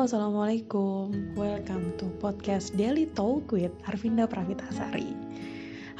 [0.00, 5.12] Assalamualaikum Welcome to podcast Daily Talk with Arvinda Pravitasari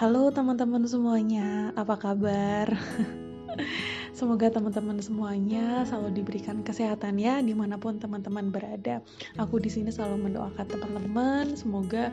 [0.00, 2.72] Halo teman-teman semuanya, apa kabar?
[4.17, 9.04] Semoga teman-teman semuanya selalu diberikan kesehatan ya di mana pun teman-teman berada.
[9.36, 12.08] Aku di sini selalu mendoakan teman-teman semoga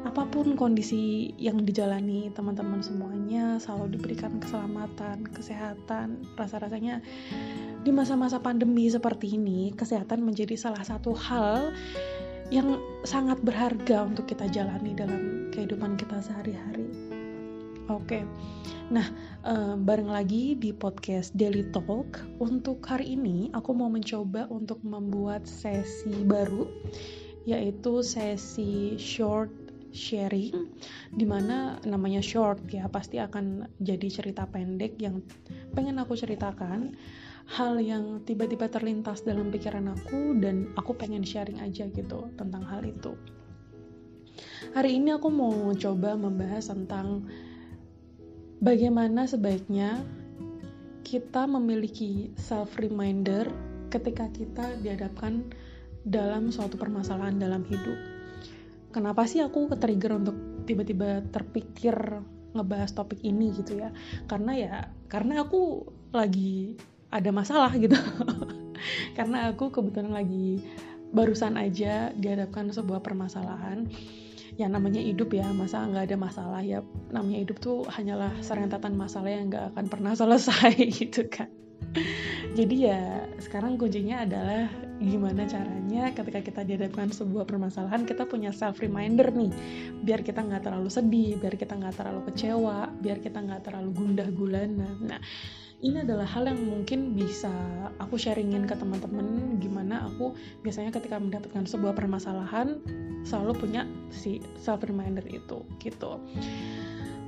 [0.00, 6.24] apa pun kondisi yang dijalani teman-teman semuanya selalu diberikan keselamatan, kesehatan.
[6.40, 7.04] Rasa-rasanya
[7.84, 11.76] di masa-masa pandemi seperti ini, kesehatan menjadi salah satu hal
[12.50, 16.88] yang sangat berharga untuk kita jalani dalam kehidupan kita sehari-hari.
[17.90, 18.22] Oke,
[18.86, 19.06] nah
[19.42, 22.22] uh, bareng lagi di podcast Daily Talk.
[22.38, 26.70] Untuk hari ini, aku mau mencoba untuk membuat sesi baru,
[27.46, 30.70] yaitu sesi short sharing
[31.10, 35.22] di mana namanya short ya pasti akan jadi cerita pendek yang
[35.74, 36.94] pengen aku ceritakan
[37.50, 42.86] hal yang tiba-tiba terlintas dalam pikiran aku dan aku pengen sharing aja gitu tentang hal
[42.86, 43.18] itu.
[44.70, 47.26] Hari ini aku mau coba membahas tentang
[48.62, 50.06] bagaimana sebaiknya
[51.02, 53.50] kita memiliki self reminder
[53.90, 55.42] ketika kita dihadapkan
[56.06, 57.98] dalam suatu permasalahan dalam hidup.
[58.90, 61.94] Kenapa sih aku ke-trigger untuk tiba-tiba terpikir
[62.54, 63.94] ngebahas topik ini gitu ya?
[64.26, 64.74] Karena ya
[65.06, 66.74] karena aku lagi
[67.10, 67.94] ada masalah gitu.
[69.18, 70.64] Karena aku kebetulan lagi
[71.12, 73.86] barusan aja dihadapkan sebuah permasalahan
[74.56, 75.46] yang namanya hidup ya.
[75.54, 76.62] Masa nggak ada masalah?
[76.64, 76.80] Ya
[77.14, 81.50] namanya hidup tuh hanyalah serentetan masalah yang nggak akan pernah selesai gitu kan
[82.58, 83.00] jadi ya
[83.42, 84.70] sekarang kuncinya adalah
[85.00, 89.52] gimana caranya ketika kita dihadapkan sebuah permasalahan kita punya self reminder nih.
[90.04, 94.28] Biar kita nggak terlalu sedih biar kita nggak terlalu kecewa biar kita nggak terlalu gundah
[94.28, 94.90] gulana.
[95.00, 95.20] Nah
[95.80, 97.50] ini adalah hal yang mungkin bisa
[97.96, 102.76] aku sharingin ke teman-teman gimana aku biasanya ketika mendapatkan sebuah permasalahan
[103.24, 106.20] selalu punya si self reminder itu gitu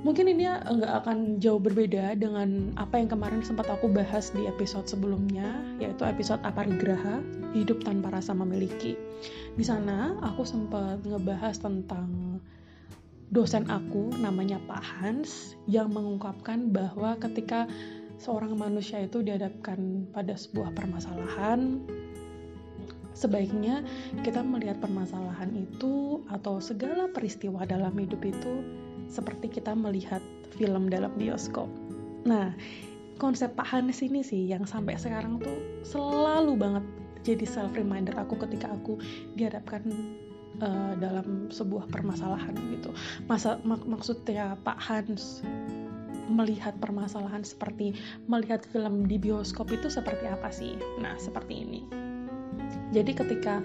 [0.03, 4.85] mungkin ini nggak akan jauh berbeda dengan apa yang kemarin sempat aku bahas di episode
[4.85, 7.23] sebelumnya yaitu episode aparigraha
[7.55, 8.99] hidup tanpa rasa memiliki.
[9.55, 12.39] Di sana aku sempat ngebahas tentang
[13.33, 17.65] dosen aku namanya Pak Hans yang mengungkapkan bahwa ketika
[18.19, 21.81] seorang manusia itu dihadapkan pada sebuah permasalahan,
[23.15, 23.81] sebaiknya
[24.21, 28.53] kita melihat permasalahan itu atau segala peristiwa dalam hidup itu
[29.13, 30.25] seperti kita melihat
[30.57, 31.69] film dalam bioskop.
[32.25, 32.49] Nah,
[33.21, 36.85] konsep Pak Hanes ini sih yang sampai sekarang tuh selalu banget
[37.23, 38.99] jadi self reminder aku ketika aku
[39.39, 39.85] dihadapkan
[40.59, 42.91] uh, dalam sebuah permasalahan gitu.
[43.31, 45.39] Masa mak maksudnya Pak Hans
[46.27, 47.95] melihat permasalahan seperti
[48.27, 50.75] melihat film di bioskop itu seperti apa sih?
[50.99, 51.81] Nah, seperti ini.
[52.93, 53.63] Jadi ketika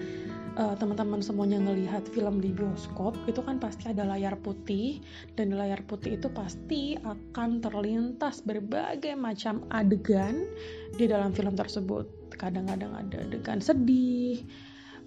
[0.59, 4.99] uh, teman-teman semuanya ngelihat film di bioskop itu kan pasti ada layar putih
[5.39, 10.43] dan di layar putih itu pasti akan terlintas berbagai macam adegan
[10.99, 12.35] di dalam film tersebut.
[12.35, 14.43] Kadang-kadang ada adegan sedih,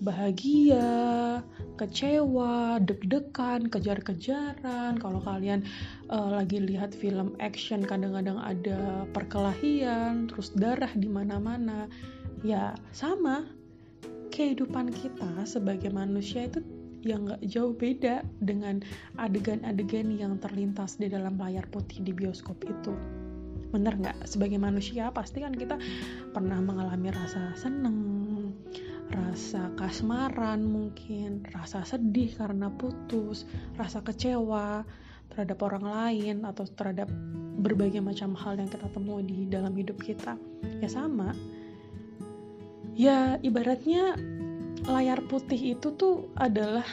[0.03, 1.41] bahagia,
[1.79, 4.99] kecewa, deg-degan, kejar-kejaran.
[4.99, 5.65] Kalau kalian
[6.11, 11.87] uh, lagi lihat film action, kadang-kadang ada perkelahian, terus darah di mana-mana.
[12.43, 13.62] Ya, sama.
[14.33, 16.65] Kehidupan kita sebagai manusia itu
[17.05, 18.81] yang gak jauh beda dengan
[19.21, 22.95] adegan-adegan yang terlintas di dalam layar putih di bioskop itu
[23.73, 25.81] bener nggak sebagai manusia pasti kan kita
[26.37, 27.97] pernah mengalami rasa seneng
[29.13, 33.45] rasa kasmaran mungkin, rasa sedih karena putus,
[33.77, 34.83] rasa kecewa
[35.33, 37.09] terhadap orang lain atau terhadap
[37.61, 40.37] berbagai macam hal yang kita temui di dalam hidup kita.
[40.81, 41.37] Ya sama.
[43.03, 44.15] Ya ibaratnya
[44.87, 46.87] layar putih itu tuh adalah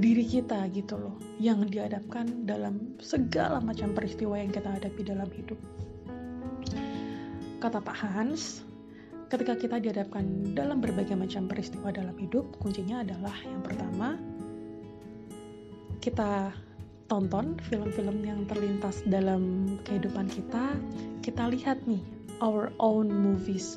[0.00, 5.60] diri kita gitu loh yang dihadapkan dalam segala macam peristiwa yang kita hadapi dalam hidup.
[7.60, 8.64] Kata Pak Hans,
[9.28, 14.16] ketika kita dihadapkan dalam berbagai macam peristiwa dalam hidup, kuncinya adalah yang pertama,
[16.00, 16.56] kita
[17.12, 20.72] tonton film-film yang terlintas dalam kehidupan kita,
[21.20, 22.00] kita lihat nih
[22.40, 23.76] our own movies,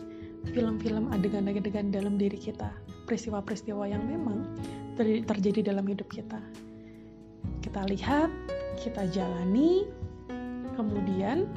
[0.51, 2.71] film-film adegan-adegan dalam diri kita,
[3.06, 4.45] peristiwa-peristiwa yang memang
[4.95, 6.39] ter terjadi dalam hidup kita.
[7.59, 8.31] Kita lihat,
[8.80, 9.88] kita jalani,
[10.80, 11.47] kemudian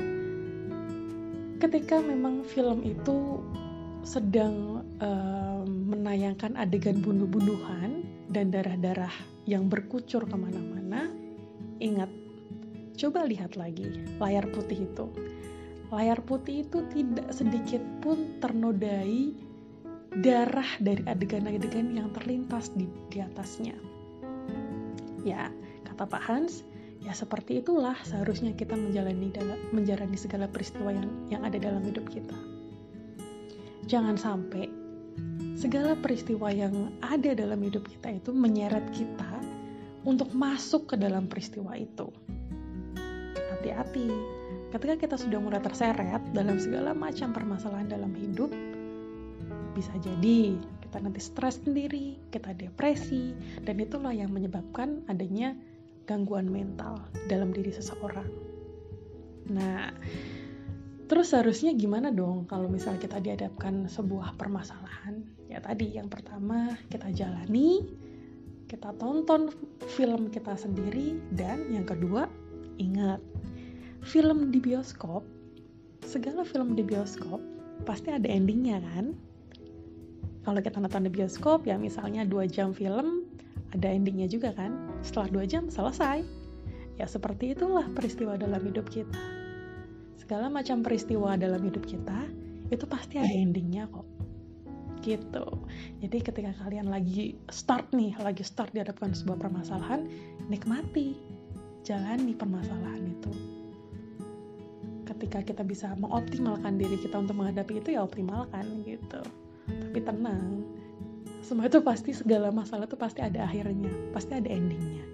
[1.62, 3.38] ketika memang film itu
[4.02, 8.02] sedang uh, menayangkan adegan bunuh-bunuhan
[8.34, 9.14] dan darah-darah
[9.46, 11.06] yang berkucur ke mana-mana,
[11.78, 12.10] ingat,
[12.98, 15.06] coba lihat lagi layar putih itu.
[15.92, 19.36] Layar putih itu tidak sedikit pun ternodai
[20.24, 23.76] darah dari adegan-adegan yang terlintas di, di atasnya.
[25.20, 25.52] Ya,
[25.84, 26.64] kata Pak Hans,
[27.04, 32.08] ya seperti itulah seharusnya kita menjalani dalam menjalani segala peristiwa yang yang ada dalam hidup
[32.08, 32.36] kita.
[33.84, 34.72] Jangan sampai
[35.60, 39.32] segala peristiwa yang ada dalam hidup kita itu menyeret kita
[40.08, 42.08] untuk masuk ke dalam peristiwa itu.
[43.52, 44.08] Hati-hati,
[44.72, 48.48] ketika kita sudah mulai terseret dalam segala macam permasalahan dalam hidup,
[49.76, 55.52] bisa jadi kita nanti stres sendiri, kita depresi, dan itulah yang menyebabkan adanya
[56.08, 58.28] gangguan mental dalam diri seseorang.
[59.52, 59.92] Nah,
[61.08, 65.24] terus seharusnya gimana dong kalau misalnya kita dihadapkan sebuah permasalahan?
[65.48, 67.84] Ya tadi yang pertama kita jalani,
[68.68, 69.52] kita tonton
[69.96, 72.28] film kita sendiri, dan yang kedua
[72.80, 73.20] ingat
[74.02, 75.22] film di bioskop,
[76.02, 77.38] segala film di bioskop
[77.86, 79.14] pasti ada endingnya kan?
[80.42, 83.30] Kalau kita nonton di bioskop ya misalnya dua jam film,
[83.70, 84.74] ada endingnya juga kan?
[85.06, 86.26] Setelah dua jam selesai.
[86.98, 89.22] Ya seperti itulah peristiwa dalam hidup kita.
[90.18, 92.26] Segala macam peristiwa dalam hidup kita
[92.74, 94.06] itu pasti ada endingnya kok.
[95.02, 95.46] Gitu.
[96.02, 100.06] Jadi ketika kalian lagi start nih, lagi start dihadapkan sebuah permasalahan,
[100.46, 101.18] nikmati,
[101.82, 103.61] jalani permasalahan itu
[105.22, 109.22] ketika kita bisa mengoptimalkan diri kita untuk menghadapi itu ya optimalkan gitu.
[109.70, 110.66] Tapi tenang
[111.46, 115.06] semua itu pasti segala masalah itu pasti ada akhirnya pasti ada endingnya.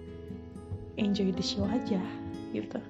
[0.97, 2.01] Enjoy the show aja
[2.57, 2.81] gitu.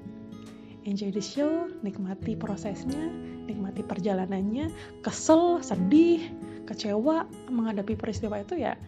[0.87, 3.11] Enjoy the show nikmati prosesnya
[3.51, 4.71] nikmati perjalanannya.
[5.03, 6.23] Kesel sedih
[6.71, 8.79] kecewa menghadapi peristiwa itu ya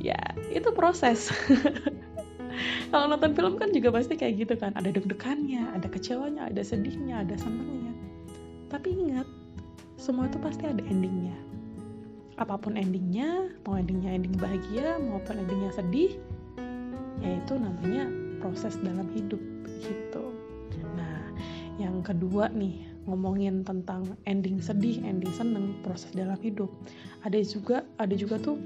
[0.00, 0.16] ya
[0.48, 1.28] itu proses
[2.88, 4.72] kalau nonton film kan juga pasti kayak gitu kan.
[4.76, 7.92] Ada deg-degannya ada kecewanya ada sedihnya ada senangnya.
[8.72, 9.28] Tapi ingat
[10.00, 11.36] semua itu pasti ada endingnya.
[12.38, 16.16] Apa pun endingnya mau endingnya ending bahagia maupun endingnya sedih
[17.18, 18.06] yaitu namanya
[18.38, 19.42] proses dalam hidup
[19.82, 20.24] gitu.
[20.94, 21.34] Nah
[21.82, 26.70] yang kedua nih ngomongin tentang ending sedih ending seneng proses dalam hidup.
[27.26, 28.56] Ada juga ada juga tuh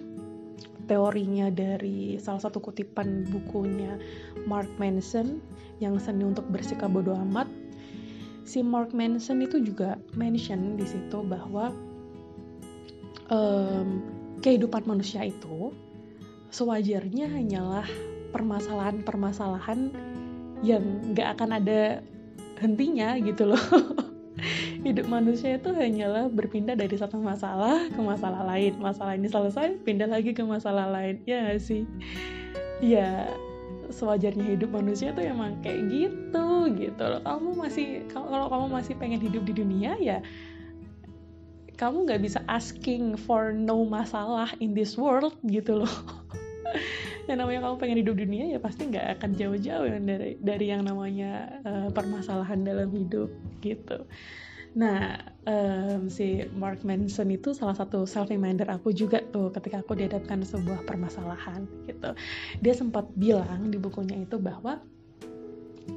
[0.93, 3.97] teorinya dari salah satu kutipan bukunya
[4.45, 5.41] Mark Manson
[5.81, 7.49] yang seni untuk bersikap bodoh amat.
[8.45, 11.73] Si Mark Manson itu juga mention di situ bahwa
[13.33, 14.05] um,
[14.45, 15.73] kehidupan manusia itu
[16.53, 17.89] sewajarnya hanyalah
[18.37, 19.97] permasalahan-permasalahan
[20.61, 20.85] yang
[21.17, 22.05] gak akan ada
[22.61, 23.65] hentinya gitu loh.
[24.83, 28.75] hidup manusia itu hanyalah berpindah dari satu masalah ke masalah lain.
[28.83, 31.23] Masalah ini selesai pindah lagi ke masalah lain.
[31.23, 31.87] Ya gak sih?
[32.83, 33.31] Ya
[33.95, 37.23] sewajarnya hidup manusia tuh emang kayak gitu gitu loh.
[37.23, 40.19] Kamu masih kalau kamu masih pengen hidup di dunia ya
[41.83, 45.95] kamu nggak bisa asking for no masalah in this world gitu loh.
[47.31, 51.63] Yang namanya kamu pengen hidup dunia ya pasti nggak akan jauh-jauh dari dari yang namanya
[51.63, 53.31] uh, permasalahan dalam hidup
[53.63, 54.03] gitu
[54.73, 59.93] Nah, um, si Mark Manson itu salah satu self reminder aku juga tuh ketika aku
[59.93, 62.17] dihadapkan sebuah permasalahan gitu.
[62.65, 64.81] Dia sempat bilang di bukunya itu bahwa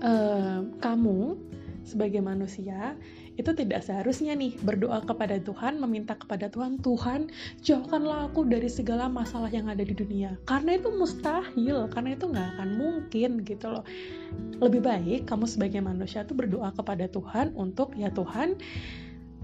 [0.04, 1.40] um, kamu
[1.86, 2.98] sebagai manusia
[3.36, 7.28] itu tidak seharusnya nih berdoa kepada Tuhan, meminta kepada Tuhan, Tuhan
[7.62, 10.40] jauhkanlah aku dari segala masalah yang ada di dunia.
[10.48, 13.84] Karena itu mustahil, karena itu nggak akan mungkin gitu loh.
[14.64, 18.56] Lebih baik kamu sebagai manusia tuh berdoa kepada Tuhan untuk ya Tuhan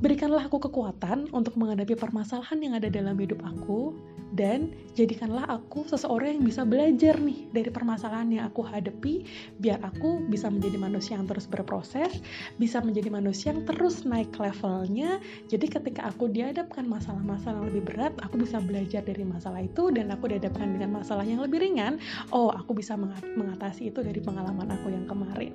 [0.02, 3.94] berikanlah aku kekuatan untuk menghadapi permasalahan yang ada dalam hidup aku
[4.32, 9.28] dan jadikanlah aku seseorang yang bisa belajar nih dari permasalahan yang aku hadapi
[9.60, 12.24] biar aku bisa menjadi manusia yang terus berproses
[12.56, 15.20] bisa menjadi manusia yang terus naik levelnya.
[15.52, 20.10] Jadi ketika aku dihadapkan masalah-masalah yang lebih berat aku bisa belajar dari masalah itu dan
[20.10, 22.00] aku dihadapkan dengan masalah yang lebih ringan
[22.32, 22.96] oh aku bisa
[23.36, 25.54] mengatasi itu dari pengalaman aku yang kemarin.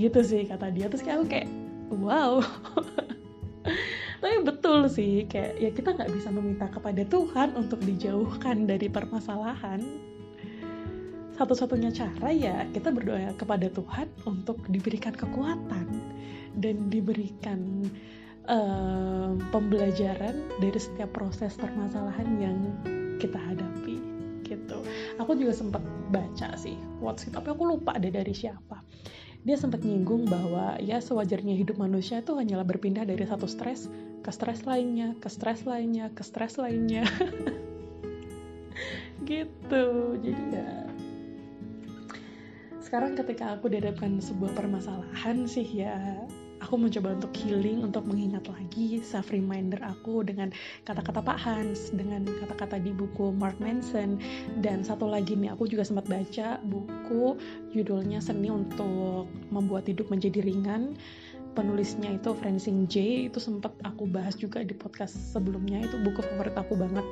[0.00, 0.88] Gitu sih kata dia.
[0.88, 1.48] Terus kayak aku kayak
[1.92, 2.40] wow
[4.20, 9.80] tapi betul sih kayak ya kita nggak bisa meminta kepada Tuhan untuk dijauhkan dari permasalahan
[11.40, 15.88] satu-satunya cara ya kita berdoa kepada Tuhan untuk diberikan kekuatan
[16.60, 17.88] dan diberikan
[18.44, 22.58] um, pembelajaran dari setiap proses permasalahan yang
[23.16, 23.96] kita hadapi
[24.44, 24.82] gitu.
[25.16, 25.80] Aku juga sempat
[26.12, 28.84] baca sih quotes tapi aku lupa deh dari siapa
[29.40, 33.88] dia sempat nyinggung bahwa ya sewajarnya hidup manusia itu hanyalah berpindah dari satu stres
[34.20, 37.04] ke stres lainnya, ke stres lainnya, ke stres lainnya.
[39.28, 40.16] gitu.
[40.20, 40.90] Jadi ya
[42.90, 46.26] sekarang ketika aku dihadapkan sebuah permasalahan sih ya
[46.58, 50.50] aku mencoba untuk healing untuk mengingat lagi self reminder aku dengan
[50.82, 54.18] kata-kata Pak Hans dengan kata-kata di buku Mark Manson
[54.58, 57.38] dan satu lagi nih aku juga sempat baca buku
[57.78, 60.98] judulnya Seni untuk Membuat Hidup Menjadi Ringan
[61.52, 66.54] penulisnya itu Francine J itu sempat aku bahas juga di podcast sebelumnya itu buku favorit
[66.54, 67.06] aku banget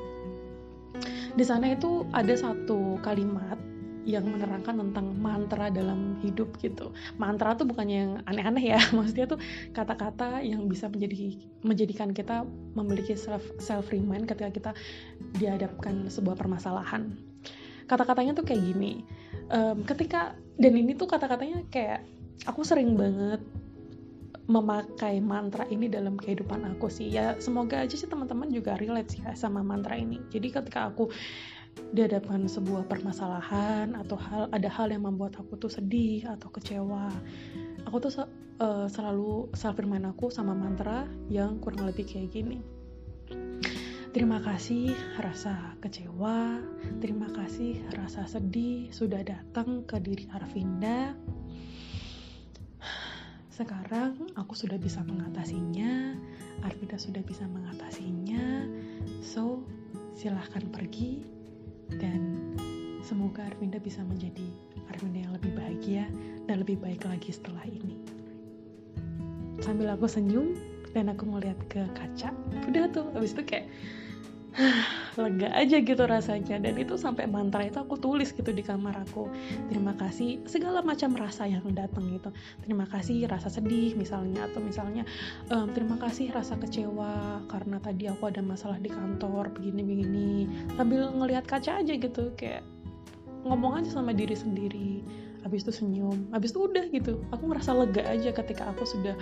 [1.39, 3.59] di sana itu ada satu kalimat
[4.09, 6.97] yang menerangkan tentang mantra dalam hidup gitu.
[7.21, 9.39] Mantra tuh bukannya yang aneh-aneh ya, maksudnya tuh
[9.77, 14.71] kata-kata yang bisa menjadi menjadikan kita memiliki self self remind ketika kita
[15.37, 17.21] dihadapkan sebuah permasalahan.
[17.85, 19.05] Kata-katanya tuh kayak gini.
[19.53, 22.01] Um, ketika dan ini tuh kata-katanya kayak
[22.49, 23.45] aku sering banget
[24.49, 27.13] memakai mantra ini dalam kehidupan aku sih.
[27.13, 30.19] Ya semoga aja sih teman-teman juga relate sih ya sama mantra ini.
[30.33, 31.13] Jadi ketika aku
[31.95, 37.07] dihadapkan sebuah permasalahan atau hal ada hal yang membuat aku tuh sedih atau kecewa
[37.87, 38.13] aku tuh
[38.61, 42.59] uh, selalu self remind aku sama mantra yang kurang lebih kayak gini.
[44.09, 46.59] Terima kasih rasa kecewa,
[46.99, 51.13] terima kasih rasa sedih sudah datang ke diri Arvinda
[53.59, 56.15] sekarang aku sudah bisa mengatasinya,
[56.63, 58.71] Arvida sudah bisa mengatasinya.
[59.19, 59.67] So,
[60.15, 61.27] silahkan pergi
[61.99, 62.55] dan
[63.03, 64.47] semoga Arvinda bisa menjadi
[64.95, 66.07] Arvinda yang lebih bahagia
[66.47, 67.99] dan lebih baik lagi setelah ini.
[69.59, 70.55] Sambil aku senyum
[70.95, 72.31] dan aku melihat ke kaca,
[72.71, 73.67] udah tuh, abis itu kayak
[75.21, 76.59] lega aja gitu rasanya.
[76.59, 79.31] Dan itu sampai mantra itu aku tulis gitu di kamar aku.
[79.71, 82.31] Terima kasih segala macam rasa yang datang gitu.
[82.63, 85.03] Terima kasih rasa sedih misalnya atau misalnya
[85.51, 90.31] um, terima kasih rasa kecewa karena tadi aku ada masalah di kantor begini begini
[90.75, 92.63] sambil ngelihat kaca aja gitu kayak
[93.47, 95.03] ngomong aja sama diri sendiri.
[95.47, 96.29] Habis itu senyum.
[96.35, 97.23] Habis itu udah gitu.
[97.31, 99.15] Aku ngerasa lega aja ketika aku sudah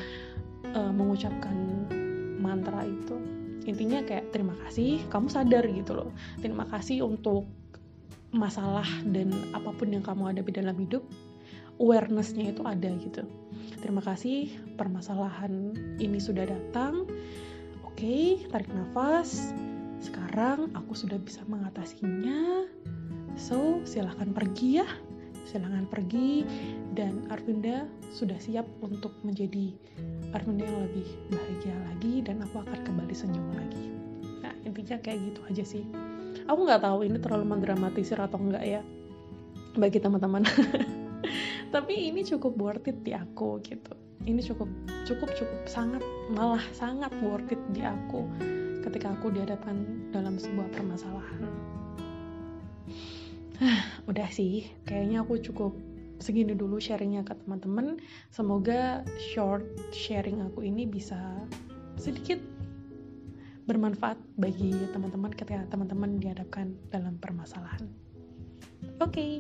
[0.72, 1.54] uh, mengucapkan
[2.40, 3.35] mantra itu
[3.66, 6.10] intinya kayak terima kasih kamu sadar gitu loh.
[6.38, 7.50] Terima kasih untuk
[8.34, 11.02] masalah dan apa pun yang kamu hadapi dalam hidup
[11.76, 13.22] awarenessnya itu ada gitu.
[13.80, 14.48] Terima kasih
[14.80, 17.04] permasalahan ini sudah datang.
[17.84, 19.52] Oke okay, tarik nafas.
[20.00, 22.68] Sekarang aku sudah bisa mengatasinya.
[23.36, 24.88] So silahkan pergi ya.
[25.46, 26.42] Silahkan pergi
[26.96, 29.76] dan Arvinda sudah siap untuk menjadi
[30.32, 33.84] Arvinda yang lebih bahagia lagi dan aku akan kembali senyum lagi.
[34.40, 35.84] Nah intinya kayak gitu aja sih.
[36.48, 38.80] Aku nggak tahu ini terlalu mendramatisir atau enggak ya
[39.76, 40.48] bagi teman-teman.
[41.74, 43.92] Tapi ini cukup worth it di aku gitu.
[44.24, 44.66] Ini cukup
[45.04, 46.00] cukup cukup sangat
[46.32, 48.24] malah sangat worth it di aku
[48.80, 49.84] ketika aku dihadapkan
[50.16, 51.44] dalam sebuah permasalahan.
[54.10, 55.76] Udah sih kayaknya aku cukup
[56.26, 58.02] segini dulu sharingnya ke teman-teman.
[58.34, 59.62] Semoga short
[59.94, 61.18] sharing aku ini bisa
[61.94, 62.42] sedikit
[63.70, 67.86] bermanfaat bagi teman-teman ketika teman-teman dihadapkan dalam permasalahan.
[68.98, 69.32] Oke okay,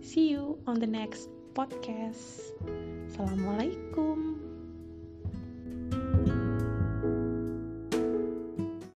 [0.00, 2.56] see you on the next podcast.
[3.12, 4.43] Assalamualaikum